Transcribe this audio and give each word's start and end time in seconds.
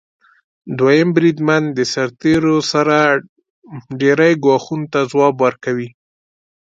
دویم 0.77 1.09
بریدمن 1.15 1.63
د 1.77 1.79
سرتیرو 1.93 2.57
سره 2.71 2.97
ډیری 3.99 4.31
ګواښونو 4.43 4.85
ته 4.93 4.99
ځواب 5.11 5.35
ورکوي. 5.45 5.89